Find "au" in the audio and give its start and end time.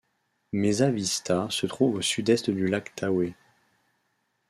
1.97-2.01